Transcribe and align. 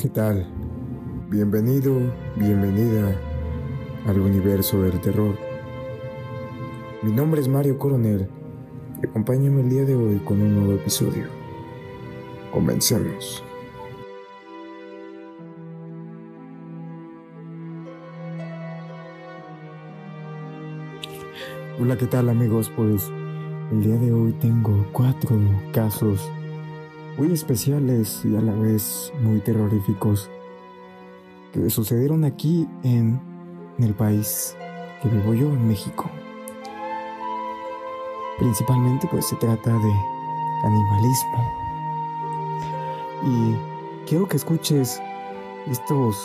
¿Qué 0.00 0.08
tal? 0.08 0.46
Bienvenido, 1.28 1.92
bienvenida 2.34 3.14
al 4.06 4.18
universo 4.18 4.80
del 4.80 4.98
terror. 5.02 5.36
Mi 7.02 7.12
nombre 7.12 7.42
es 7.42 7.48
Mario 7.48 7.76
Coronel 7.76 8.26
y 9.02 9.06
acompáñame 9.06 9.60
el 9.60 9.68
día 9.68 9.84
de 9.84 9.94
hoy 9.94 10.16
con 10.24 10.40
un 10.40 10.54
nuevo 10.54 10.72
episodio. 10.72 11.26
Comencemos. 12.50 13.44
Hola, 21.78 21.98
¿qué 21.98 22.06
tal 22.06 22.30
amigos? 22.30 22.72
Pues 22.74 23.10
el 23.70 23.82
día 23.82 23.96
de 23.96 24.14
hoy 24.14 24.32
tengo 24.40 24.86
cuatro 24.92 25.36
casos 25.74 26.26
muy 27.16 27.32
especiales 27.32 28.22
y 28.24 28.36
a 28.36 28.40
la 28.40 28.54
vez 28.54 29.12
muy 29.20 29.40
terroríficos 29.40 30.30
que 31.52 31.68
sucedieron 31.70 32.24
aquí 32.24 32.68
en, 32.82 33.20
el 33.78 33.94
país 33.94 34.56
que 35.02 35.08
vivo 35.08 35.32
yo, 35.32 35.46
en 35.46 35.66
México. 35.66 36.10
Principalmente 38.38 39.08
pues 39.10 39.26
se 39.26 39.36
trata 39.36 39.70
de 39.70 39.92
animalismo. 40.64 41.54
Y 43.24 44.06
quiero 44.06 44.28
que 44.28 44.36
escuches 44.36 45.00
estos 45.66 46.16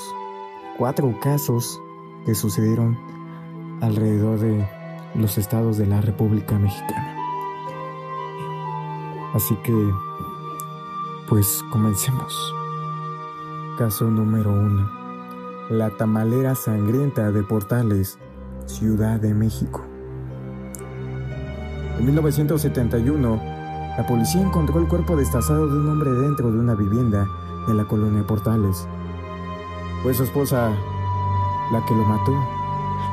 cuatro 0.78 1.18
casos 1.22 1.82
que 2.26 2.36
sucedieron 2.36 2.98
alrededor 3.82 4.40
de 4.40 4.68
los 5.16 5.38
estados 5.38 5.78
de 5.78 5.88
la 5.88 6.02
República 6.02 6.60
Mexicana. 6.60 7.16
Así 9.34 9.56
que 9.64 9.74
pues 11.28 11.64
comencemos. 11.72 12.54
Caso 13.78 14.06
número 14.06 14.52
1. 14.52 14.90
La 15.72 15.90
tamalera 15.90 16.54
sangrienta 16.54 17.32
de 17.32 17.42
Portales, 17.44 18.20
Ciudad 18.66 19.20
de 19.20 19.34
México. 19.34 19.84
En 21.98 22.06
1971, 22.06 23.42
la 23.98 24.06
policía 24.08 24.42
encontró 24.42 24.80
el 24.80 24.88
cuerpo 24.88 25.16
destazado 25.16 25.68
de 25.68 25.80
un 25.80 25.90
hombre 25.90 26.12
dentro 26.12 26.52
de 26.52 26.60
una 26.60 26.76
vivienda 26.76 27.28
de 27.68 27.74
la 27.74 27.86
colonia 27.86 28.26
Portales. 28.28 28.88
Fue 30.04 30.14
su 30.14 30.24
esposa 30.24 30.70
la 31.72 31.86
que 31.86 31.96
lo 31.96 32.04
mató. 32.04 32.34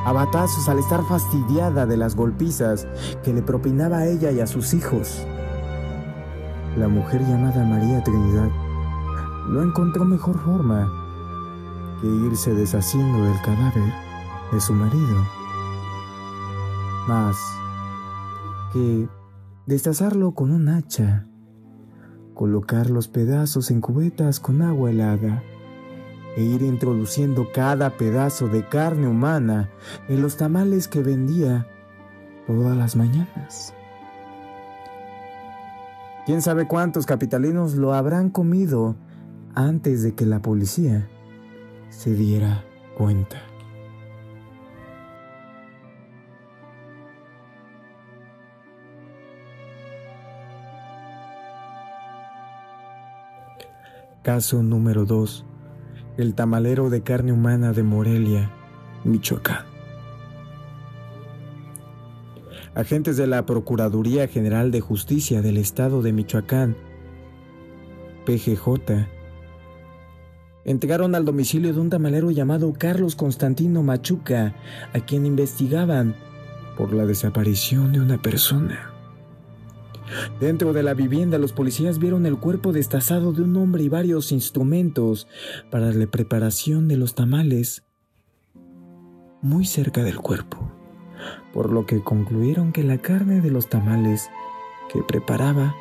A 0.04 0.12
batazos 0.12 0.68
al 0.68 0.80
estar 0.80 1.02
fastidiada 1.04 1.86
de 1.86 1.96
las 1.96 2.16
golpizas 2.16 2.86
que 3.22 3.32
le 3.32 3.40
propinaba 3.40 3.98
a 3.98 4.06
ella 4.06 4.30
y 4.32 4.40
a 4.40 4.46
sus 4.46 4.74
hijos. 4.74 5.24
La 6.76 6.88
mujer 6.88 7.20
llamada 7.20 7.64
María 7.64 8.02
Trinidad 8.02 8.48
no 9.46 9.62
encontró 9.62 10.06
mejor 10.06 10.38
forma 10.38 10.90
que 12.00 12.06
irse 12.06 12.54
deshaciendo 12.54 13.24
del 13.24 13.38
cadáver 13.42 13.92
de 14.50 14.58
su 14.58 14.72
marido. 14.72 15.22
Más 17.06 17.36
que 18.72 19.06
destazarlo 19.66 20.32
con 20.32 20.50
un 20.50 20.70
hacha, 20.70 21.26
colocar 22.32 22.88
los 22.88 23.06
pedazos 23.06 23.70
en 23.70 23.82
cubetas 23.82 24.40
con 24.40 24.62
agua 24.62 24.90
helada 24.90 25.42
e 26.36 26.42
ir 26.42 26.62
introduciendo 26.62 27.48
cada 27.52 27.90
pedazo 27.98 28.48
de 28.48 28.66
carne 28.66 29.08
humana 29.08 29.68
en 30.08 30.22
los 30.22 30.38
tamales 30.38 30.88
que 30.88 31.02
vendía 31.02 31.66
todas 32.46 32.74
las 32.78 32.96
mañanas. 32.96 33.74
¿Quién 36.24 36.40
sabe 36.40 36.68
cuántos 36.68 37.04
capitalinos 37.04 37.74
lo 37.74 37.94
habrán 37.94 38.30
comido 38.30 38.94
antes 39.56 40.04
de 40.04 40.14
que 40.14 40.24
la 40.24 40.40
policía 40.40 41.08
se 41.90 42.14
diera 42.14 42.64
cuenta? 42.96 43.42
Caso 54.22 54.62
número 54.62 55.04
2. 55.04 55.44
El 56.18 56.34
tamalero 56.36 56.88
de 56.88 57.02
carne 57.02 57.32
humana 57.32 57.72
de 57.72 57.82
Morelia, 57.82 58.52
Michoacán. 59.02 59.71
Agentes 62.74 63.16
de 63.16 63.26
la 63.26 63.44
Procuraduría 63.44 64.28
General 64.28 64.70
de 64.70 64.80
Justicia 64.80 65.42
del 65.42 65.58
Estado 65.58 66.02
de 66.02 66.12
Michoacán, 66.12 66.76
PGJ, 68.24 69.08
entregaron 70.64 71.14
al 71.14 71.24
domicilio 71.24 71.74
de 71.74 71.80
un 71.80 71.90
tamalero 71.90 72.30
llamado 72.30 72.72
Carlos 72.72 73.16
Constantino 73.16 73.82
Machuca, 73.82 74.54
a 74.92 75.00
quien 75.00 75.26
investigaban 75.26 76.14
por 76.76 76.94
la 76.94 77.04
desaparición 77.04 77.92
de 77.92 78.00
una 78.00 78.22
persona. 78.22 78.90
Dentro 80.40 80.72
de 80.72 80.82
la 80.82 80.94
vivienda 80.94 81.38
los 81.38 81.52
policías 81.52 81.98
vieron 81.98 82.26
el 82.26 82.38
cuerpo 82.38 82.72
destazado 82.72 83.32
de 83.32 83.42
un 83.42 83.56
hombre 83.56 83.82
y 83.82 83.88
varios 83.88 84.30
instrumentos 84.32 85.26
para 85.70 85.90
la 85.92 86.06
preparación 86.06 86.86
de 86.88 86.96
los 86.96 87.14
tamales 87.14 87.82
muy 89.40 89.64
cerca 89.64 90.02
del 90.02 90.18
cuerpo 90.18 90.81
por 91.52 91.72
lo 91.72 91.86
que 91.86 92.02
concluyeron 92.02 92.72
que 92.72 92.82
la 92.82 92.98
carne 92.98 93.40
de 93.40 93.50
los 93.50 93.68
tamales 93.68 94.30
que 94.92 95.02
preparaba 95.02 95.74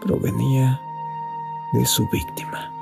provenía 0.00 0.80
de 1.72 1.86
su 1.86 2.08
víctima. 2.10 2.72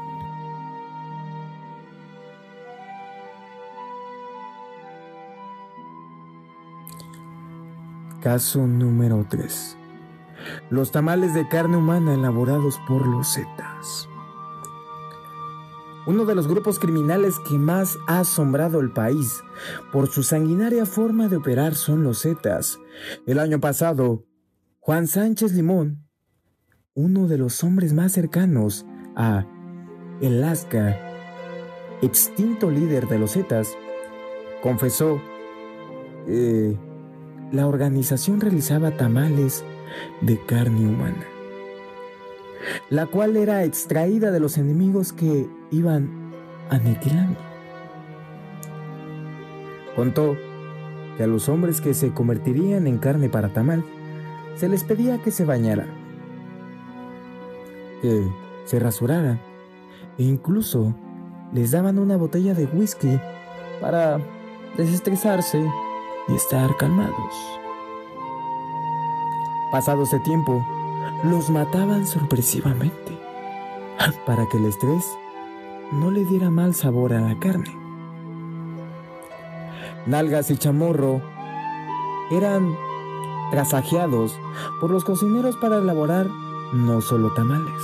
Caso 8.20 8.66
número 8.66 9.24
3. 9.28 9.76
Los 10.70 10.90
tamales 10.90 11.34
de 11.34 11.48
carne 11.48 11.76
humana 11.76 12.14
elaborados 12.14 12.80
por 12.88 13.06
los 13.06 13.34
Zetas. 13.34 14.08
Uno 16.08 16.24
de 16.24 16.34
los 16.34 16.48
grupos 16.48 16.78
criminales 16.78 17.34
que 17.46 17.58
más 17.58 17.98
ha 18.06 18.20
asombrado 18.20 18.80
el 18.80 18.90
país 18.90 19.42
por 19.92 20.08
su 20.08 20.22
sanguinaria 20.22 20.86
forma 20.86 21.28
de 21.28 21.36
operar 21.36 21.74
son 21.74 22.02
los 22.02 22.22
Zetas. 22.22 22.80
El 23.26 23.38
año 23.38 23.60
pasado, 23.60 24.24
Juan 24.80 25.06
Sánchez 25.06 25.52
Limón, 25.52 26.08
uno 26.94 27.28
de 27.28 27.36
los 27.36 27.62
hombres 27.62 27.92
más 27.92 28.12
cercanos 28.12 28.86
a 29.16 29.44
El 30.22 30.42
extinto 32.00 32.70
líder 32.70 33.06
de 33.06 33.18
los 33.18 33.32
Zetas, 33.32 33.76
confesó 34.62 35.20
que 36.24 36.74
la 37.52 37.66
organización 37.66 38.40
realizaba 38.40 38.96
tamales 38.96 39.62
de 40.22 40.42
carne 40.46 40.88
humana 40.88 41.26
la 42.90 43.06
cual 43.06 43.36
era 43.36 43.64
extraída 43.64 44.30
de 44.30 44.40
los 44.40 44.58
enemigos 44.58 45.12
que 45.12 45.48
iban 45.70 46.32
aniquilando. 46.70 47.38
Contó 49.96 50.36
que 51.16 51.24
a 51.24 51.26
los 51.26 51.48
hombres 51.48 51.80
que 51.80 51.94
se 51.94 52.12
convertirían 52.12 52.86
en 52.86 52.98
carne 52.98 53.28
para 53.28 53.48
tamal 53.48 53.84
se 54.54 54.68
les 54.68 54.84
pedía 54.84 55.18
que 55.18 55.30
se 55.30 55.44
bañaran, 55.44 55.88
que 58.02 58.26
se 58.64 58.78
rasuraran 58.78 59.40
e 60.18 60.22
incluso 60.22 60.94
les 61.52 61.70
daban 61.70 61.98
una 61.98 62.16
botella 62.16 62.54
de 62.54 62.66
whisky 62.66 63.20
para 63.80 64.20
desestresarse 64.76 65.64
y 66.28 66.34
estar 66.34 66.76
calmados. 66.76 67.34
Pasado 69.72 70.04
ese 70.04 70.18
tiempo, 70.20 70.64
los 71.24 71.50
mataban 71.50 72.06
sorpresivamente 72.06 73.18
para 74.26 74.46
que 74.48 74.58
el 74.58 74.66
estrés 74.66 75.04
no 75.92 76.10
le 76.10 76.24
diera 76.24 76.50
mal 76.50 76.74
sabor 76.74 77.12
a 77.12 77.20
la 77.20 77.38
carne. 77.38 77.76
Nalgas 80.06 80.50
y 80.50 80.56
chamorro 80.56 81.20
eran 82.30 82.76
trasajeados 83.50 84.38
por 84.80 84.90
los 84.90 85.04
cocineros 85.04 85.56
para 85.56 85.78
elaborar 85.78 86.26
no 86.72 87.00
solo 87.00 87.32
tamales, 87.32 87.82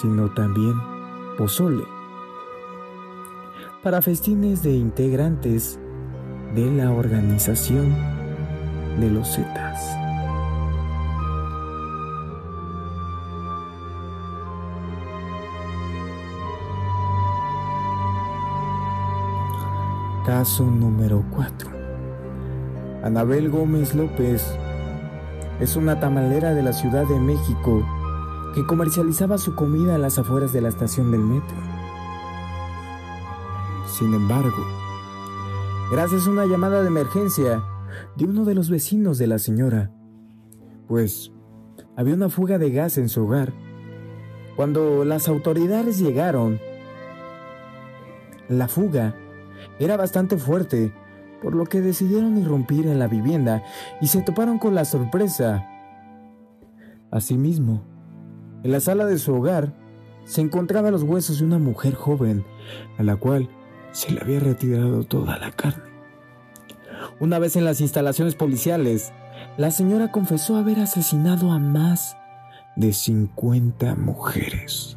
sino 0.00 0.30
también 0.30 0.74
pozole, 1.38 1.84
para 3.82 4.02
festines 4.02 4.62
de 4.62 4.72
integrantes 4.72 5.78
de 6.54 6.70
la 6.70 6.92
organización 6.92 7.94
de 8.98 9.10
los 9.10 9.34
Zetas. 9.34 10.09
Caso 20.30 20.64
número 20.64 21.24
4. 21.34 21.70
Anabel 23.02 23.50
Gómez 23.50 23.96
López 23.96 24.46
es 25.58 25.74
una 25.74 25.98
tamalera 25.98 26.54
de 26.54 26.62
la 26.62 26.72
Ciudad 26.72 27.04
de 27.08 27.18
México 27.18 27.84
que 28.54 28.64
comercializaba 28.64 29.38
su 29.38 29.56
comida 29.56 29.96
a 29.96 29.98
las 29.98 30.20
afueras 30.20 30.52
de 30.52 30.60
la 30.60 30.68
estación 30.68 31.10
del 31.10 31.22
metro. 31.22 31.56
Sin 33.88 34.14
embargo, 34.14 34.64
gracias 35.90 36.28
a 36.28 36.30
una 36.30 36.46
llamada 36.46 36.80
de 36.82 36.86
emergencia 36.86 37.64
de 38.16 38.24
uno 38.24 38.44
de 38.44 38.54
los 38.54 38.70
vecinos 38.70 39.18
de 39.18 39.26
la 39.26 39.40
señora, 39.40 39.90
pues 40.86 41.32
había 41.96 42.14
una 42.14 42.28
fuga 42.28 42.56
de 42.58 42.70
gas 42.70 42.98
en 42.98 43.08
su 43.08 43.24
hogar. 43.24 43.52
Cuando 44.54 45.04
las 45.04 45.26
autoridades 45.26 45.98
llegaron, 45.98 46.60
la 48.48 48.68
fuga 48.68 49.16
era 49.78 49.96
bastante 49.96 50.36
fuerte, 50.36 50.92
por 51.42 51.54
lo 51.54 51.64
que 51.64 51.80
decidieron 51.80 52.36
irrumpir 52.36 52.86
en 52.86 52.98
la 52.98 53.08
vivienda 53.08 53.62
y 54.00 54.08
se 54.08 54.22
toparon 54.22 54.58
con 54.58 54.74
la 54.74 54.84
sorpresa. 54.84 55.66
Asimismo, 57.10 57.82
en 58.62 58.72
la 58.72 58.80
sala 58.80 59.06
de 59.06 59.18
su 59.18 59.34
hogar 59.34 59.74
se 60.24 60.40
encontraban 60.40 60.92
los 60.92 61.02
huesos 61.02 61.38
de 61.38 61.44
una 61.46 61.58
mujer 61.58 61.94
joven, 61.94 62.44
a 62.98 63.02
la 63.02 63.16
cual 63.16 63.48
se 63.92 64.12
le 64.12 64.20
había 64.20 64.40
retirado 64.40 65.04
toda 65.04 65.38
la 65.38 65.50
carne. 65.50 65.90
Una 67.18 67.38
vez 67.38 67.56
en 67.56 67.64
las 67.64 67.80
instalaciones 67.80 68.34
policiales, 68.34 69.12
la 69.56 69.70
señora 69.70 70.12
confesó 70.12 70.56
haber 70.56 70.78
asesinado 70.78 71.50
a 71.50 71.58
más 71.58 72.16
de 72.76 72.92
50 72.92 73.96
mujeres. 73.96 74.96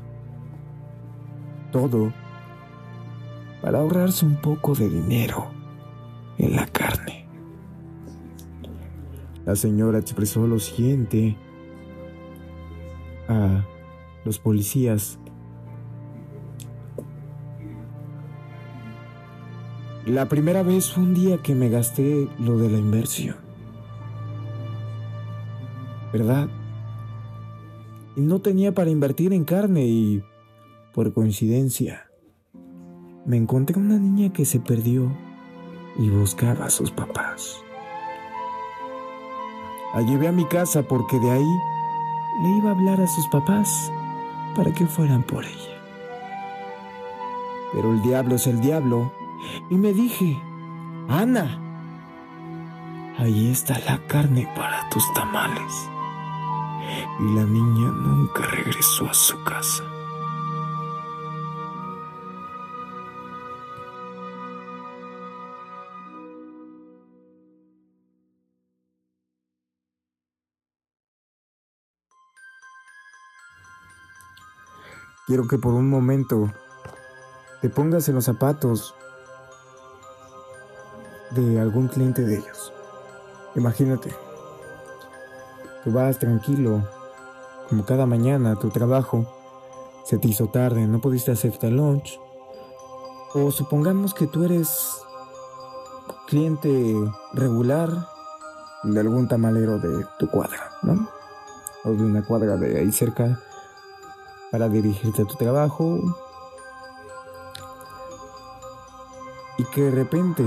Todo 1.71 2.13
para 3.63 3.79
ahorrarse 3.79 4.25
un 4.25 4.35
poco 4.35 4.75
de 4.75 4.89
dinero 4.89 5.47
en 6.37 6.57
la 6.57 6.67
carne. 6.67 7.25
La 9.45 9.55
señora 9.55 9.99
expresó 9.99 10.45
lo 10.47 10.59
siguiente 10.59 11.37
a 13.29 13.63
los 14.25 14.37
policías. 14.37 15.17
La 20.05 20.27
primera 20.27 20.61
vez 20.61 20.91
fue 20.91 21.03
un 21.03 21.13
día 21.13 21.37
que 21.37 21.55
me 21.55 21.69
gasté 21.69 22.27
lo 22.39 22.57
de 22.57 22.69
la 22.69 22.77
inversión. 22.77 23.37
¿Verdad? 26.11 26.49
Y 28.17 28.21
no 28.21 28.39
tenía 28.39 28.73
para 28.73 28.89
invertir 28.89 29.31
en 29.31 29.45
carne 29.45 29.85
y, 29.85 30.21
por 30.93 31.13
coincidencia, 31.13 32.09
me 33.25 33.37
encontré 33.37 33.79
una 33.79 33.97
niña 33.97 34.33
que 34.33 34.45
se 34.45 34.59
perdió 34.59 35.09
y 35.97 36.09
buscaba 36.09 36.65
a 36.65 36.69
sus 36.69 36.91
papás. 36.91 37.63
La 39.93 40.01
llevé 40.01 40.27
a 40.27 40.31
mi 40.31 40.45
casa 40.45 40.83
porque 40.83 41.19
de 41.19 41.31
ahí 41.31 41.57
le 42.41 42.49
iba 42.57 42.69
a 42.69 42.73
hablar 42.73 42.99
a 42.99 43.07
sus 43.07 43.27
papás 43.27 43.91
para 44.55 44.73
que 44.73 44.85
fueran 44.85 45.23
por 45.23 45.45
ella. 45.45 45.81
Pero 47.71 47.91
el 47.93 48.01
diablo 48.01 48.35
es 48.35 48.47
el 48.47 48.59
diablo 48.59 49.13
y 49.69 49.75
me 49.75 49.93
dije, 49.93 50.41
Ana, 51.07 51.59
ahí 53.19 53.51
está 53.51 53.79
la 53.79 53.99
carne 54.07 54.51
para 54.55 54.89
tus 54.89 55.03
tamales. 55.13 55.89
Y 57.19 57.35
la 57.35 57.45
niña 57.45 57.87
nunca 57.91 58.43
regresó 58.47 59.09
a 59.09 59.13
su 59.13 59.41
casa. 59.43 59.92
Quiero 75.25 75.47
que 75.47 75.57
por 75.57 75.73
un 75.73 75.89
momento 75.89 76.51
te 77.61 77.69
pongas 77.69 78.09
en 78.09 78.15
los 78.15 78.25
zapatos 78.25 78.93
de 81.31 81.61
algún 81.61 81.87
cliente 81.87 82.23
de 82.23 82.39
ellos. 82.39 82.73
Imagínate, 83.55 84.13
tú 85.85 85.93
vas 85.93 86.19
tranquilo, 86.19 86.85
como 87.69 87.85
cada 87.85 88.05
mañana 88.05 88.51
a 88.51 88.55
tu 88.59 88.69
trabajo, 88.69 89.25
se 90.03 90.17
te 90.17 90.27
hizo 90.27 90.47
tarde, 90.47 90.85
no 90.87 90.99
pudiste 90.99 91.31
hacerte 91.31 91.67
el 91.67 91.77
lunch, 91.77 92.19
o 93.33 93.49
supongamos 93.49 94.13
que 94.13 94.27
tú 94.27 94.43
eres 94.43 94.97
cliente 96.27 96.95
regular 97.31 98.09
de 98.83 98.99
algún 98.99 99.29
tamalero 99.29 99.79
de 99.79 100.05
tu 100.19 100.29
cuadra, 100.29 100.69
¿no? 100.81 101.07
O 101.85 101.91
de 101.91 102.03
una 102.03 102.25
cuadra 102.25 102.57
de 102.57 102.77
ahí 102.77 102.91
cerca 102.91 103.39
para 104.53 104.69
dirigirte 104.69 105.23
a 105.23 105.25
tu 105.25 105.33
trabajo 105.33 105.99
y 109.57 109.63
que 109.63 109.81
de 109.81 109.89
repente, 109.89 110.43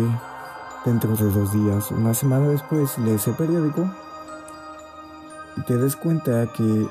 dentro 0.84 1.16
de 1.16 1.28
dos 1.28 1.52
días, 1.52 1.90
una 1.90 2.14
semana 2.14 2.46
después, 2.46 2.96
lees 2.98 3.26
el 3.26 3.34
periódico 3.34 3.90
y 5.56 5.62
te 5.62 5.76
des 5.76 5.96
cuenta 5.96 6.52
que 6.52 6.86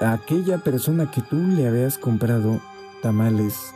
aquella 0.00 0.58
persona 0.58 1.08
que 1.08 1.22
tú 1.22 1.36
le 1.36 1.68
habías 1.68 1.98
comprado 1.98 2.60
tamales 3.00 3.72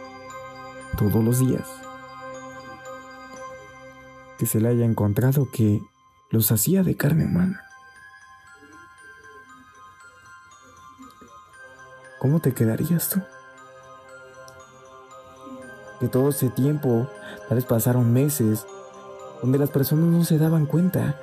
todos 0.99 1.23
los 1.23 1.39
días, 1.39 1.69
que 4.37 4.47
se 4.47 4.61
le 4.61 4.71
haya 4.71 4.85
encontrado 4.85 5.49
que 5.49 5.81
los 6.31 6.51
hacía 6.51 6.83
de 6.83 6.97
carne 6.97 7.25
humana. 7.27 7.72
¿Cómo 12.23 12.39
te 12.39 12.55
quedarías 12.55 13.09
tú? 13.09 13.21
De 16.01 16.07
todo 16.09 16.29
ese 16.29 16.51
tiempo, 16.51 17.09
tal 17.49 17.57
vez 17.57 17.65
pasaron 17.65 18.13
meses, 18.13 18.65
donde 19.43 19.59
las 19.59 19.71
personas 19.71 20.05
no 20.05 20.23
se 20.23 20.39
daban 20.39 20.67
cuenta, 20.67 21.21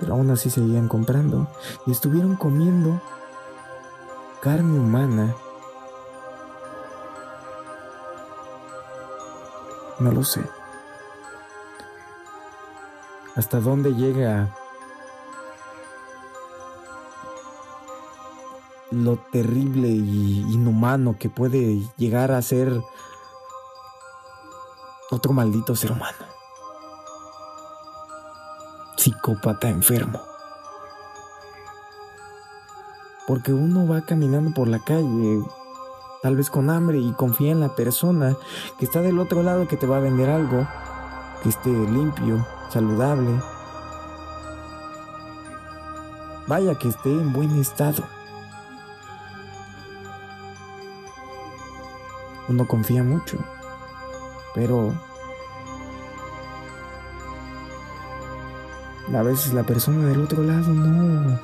pero 0.00 0.14
aún 0.14 0.30
así 0.30 0.48
seguían 0.48 0.88
comprando 0.88 1.48
y 1.84 1.90
estuvieron 1.90 2.36
comiendo 2.36 2.98
carne 4.40 4.78
humana. 4.78 5.34
No 9.98 10.12
lo 10.12 10.24
sé. 10.24 10.40
¿Hasta 13.36 13.60
dónde 13.60 13.94
llega 13.94 14.48
lo 18.90 19.16
terrible 19.16 19.88
y 19.88 20.40
inhumano 20.50 21.16
que 21.18 21.28
puede 21.28 21.82
llegar 21.96 22.32
a 22.32 22.42
ser 22.42 22.80
otro 25.10 25.32
maldito 25.32 25.74
ser 25.76 25.92
humano. 25.92 26.18
Psicópata 28.96 29.68
enfermo. 29.68 30.20
Porque 33.26 33.52
uno 33.52 33.86
va 33.86 34.00
caminando 34.02 34.52
por 34.54 34.68
la 34.68 34.78
calle, 34.78 35.42
tal 36.22 36.36
vez 36.36 36.50
con 36.50 36.70
hambre, 36.70 36.98
y 36.98 37.12
confía 37.12 37.52
en 37.52 37.60
la 37.60 37.74
persona 37.74 38.36
que 38.78 38.86
está 38.86 39.02
del 39.02 39.18
otro 39.18 39.42
lado 39.42 39.68
que 39.68 39.76
te 39.76 39.86
va 39.86 39.98
a 39.98 40.00
vender 40.00 40.30
algo, 40.30 40.66
que 41.42 41.50
esté 41.50 41.70
limpio, 41.70 42.46
saludable. 42.70 43.30
Vaya 46.46 46.74
que 46.76 46.88
esté 46.88 47.10
en 47.10 47.34
buen 47.34 47.58
estado. 47.60 48.02
Uno 52.48 52.66
confía 52.66 53.02
mucho, 53.02 53.38
pero 54.54 54.92
a 59.14 59.22
veces 59.22 59.52
la 59.52 59.62
persona 59.62 60.06
del 60.06 60.20
otro 60.20 60.42
lado 60.42 60.68
no 60.68 61.40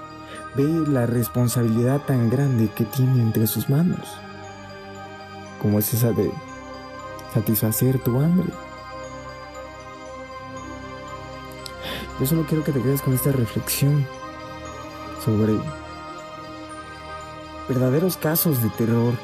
ve 0.54 0.64
la 0.88 1.06
responsabilidad 1.06 2.00
tan 2.02 2.30
grande 2.30 2.68
que 2.68 2.84
tiene 2.84 3.22
entre 3.22 3.46
sus 3.46 3.68
manos, 3.68 4.06
como 5.60 5.78
es 5.78 5.92
esa 5.92 6.12
de 6.12 6.30
satisfacer 7.32 7.98
tu 8.02 8.20
hambre. 8.20 8.48
Yo 12.20 12.26
solo 12.26 12.44
quiero 12.46 12.62
que 12.62 12.72
te 12.72 12.80
quedes 12.80 13.02
con 13.02 13.12
esta 13.12 13.32
reflexión 13.32 14.06
sobre 15.24 15.58
verdaderos 17.68 18.16
casos 18.16 18.62
de 18.62 18.68
terror 18.70 19.14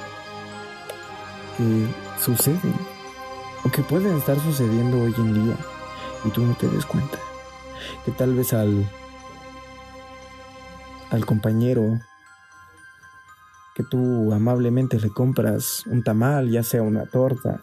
suceden 2.19 2.75
o 3.65 3.71
que 3.71 3.83
pueden 3.83 4.17
estar 4.17 4.39
sucediendo 4.41 5.01
hoy 5.01 5.15
en 5.17 5.35
día 5.35 5.57
y 6.25 6.31
tú 6.31 6.43
no 6.43 6.55
te 6.55 6.69
des 6.69 6.87
cuenta. 6.87 7.19
Que 8.05 8.13
tal 8.13 8.35
vez 8.35 8.53
al, 8.53 8.89
al 11.11 11.27
compañero 11.27 11.99
que 13.75 13.83
tú 13.85 14.33
amablemente 14.33 14.99
le 14.99 15.11
compras 15.11 15.85
un 15.87 16.03
tamal, 16.03 16.51
ya 16.51 16.63
sea 16.63 16.83
una 16.83 17.07
torta 17.07 17.61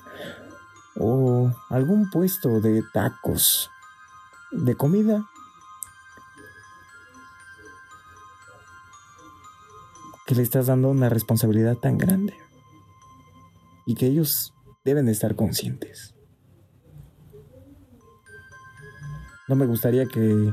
o 0.95 1.51
algún 1.69 2.09
puesto 2.09 2.59
de 2.59 2.83
tacos, 2.93 3.69
de 4.51 4.75
comida, 4.75 5.25
que 10.25 10.35
le 10.35 10.41
estás 10.41 10.67
dando 10.67 10.89
una 10.89 11.09
responsabilidad 11.09 11.77
tan 11.77 11.97
grande 11.97 12.46
y 13.87 13.95
que 13.95 14.05
ellos 14.05 14.53
deben 14.85 15.07
estar 15.07 15.35
conscientes. 15.35 16.13
No 19.47 19.55
me 19.55 19.65
gustaría 19.65 20.05
que 20.05 20.51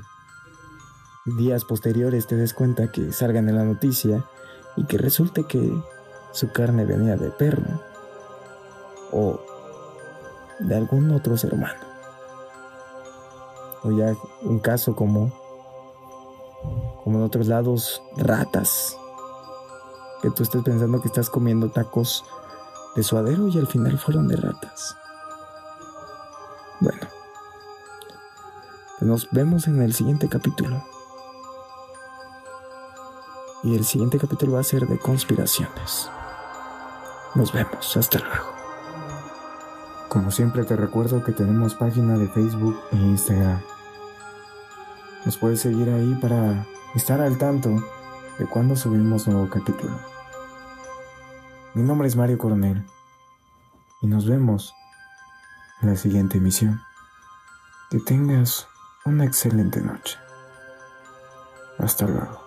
días 1.36 1.64
posteriores 1.64 2.26
te 2.26 2.36
des 2.36 2.54
cuenta 2.54 2.92
que 2.92 3.12
salgan 3.12 3.48
en 3.48 3.56
la 3.56 3.64
noticia 3.64 4.24
y 4.76 4.84
que 4.86 4.96
resulte 4.98 5.44
que 5.44 5.70
su 6.32 6.52
carne 6.52 6.84
venía 6.84 7.16
de 7.16 7.30
perro 7.30 7.82
o 9.12 9.40
de 10.60 10.76
algún 10.76 11.10
otro 11.10 11.36
ser 11.36 11.54
humano. 11.54 11.80
O 13.82 13.90
ya 13.90 14.14
un 14.42 14.60
caso 14.60 14.94
como 14.94 15.44
como 17.02 17.18
en 17.18 17.24
otros 17.24 17.48
lados 17.48 18.02
ratas. 18.16 18.96
Que 20.22 20.30
tú 20.30 20.42
estés 20.42 20.62
pensando 20.62 21.02
que 21.02 21.08
estás 21.08 21.28
comiendo 21.28 21.70
tacos 21.70 22.24
de 22.94 23.02
suadero 23.02 23.48
y 23.48 23.58
al 23.58 23.66
final 23.66 23.98
fueron 23.98 24.28
de 24.28 24.36
ratas. 24.36 24.96
Bueno, 26.80 27.06
nos 29.00 29.28
vemos 29.30 29.66
en 29.66 29.82
el 29.82 29.94
siguiente 29.94 30.28
capítulo. 30.28 30.82
Y 33.62 33.74
el 33.74 33.84
siguiente 33.84 34.18
capítulo 34.18 34.52
va 34.52 34.60
a 34.60 34.64
ser 34.64 34.86
de 34.86 34.98
conspiraciones. 34.98 36.10
Nos 37.34 37.52
vemos, 37.52 37.96
hasta 37.96 38.18
luego. 38.18 38.54
Como 40.08 40.30
siempre 40.30 40.64
te 40.64 40.76
recuerdo 40.76 41.24
que 41.24 41.32
tenemos 41.32 41.74
página 41.74 42.16
de 42.16 42.28
Facebook 42.28 42.78
e 42.92 42.96
Instagram. 42.96 43.60
Nos 45.24 45.38
puedes 45.38 45.60
seguir 45.60 45.90
ahí 45.90 46.14
para 46.20 46.66
estar 46.94 47.20
al 47.20 47.38
tanto 47.38 47.70
de 48.38 48.46
cuando 48.46 48.76
subimos 48.76 49.26
nuevo 49.26 49.48
capítulo. 49.48 49.98
Mi 51.74 51.82
nombre 51.82 52.06
es 52.06 52.14
Mario 52.14 52.38
Coronel 52.38 52.86
y 54.00 54.06
nos 54.06 54.26
vemos 54.26 54.72
en 55.82 55.88
la 55.88 55.96
siguiente 55.96 56.38
emisión. 56.38 56.80
Que 57.90 57.98
tengas 57.98 58.68
una 59.04 59.24
excelente 59.24 59.80
noche. 59.80 60.16
Hasta 61.78 62.06
luego. 62.06 62.43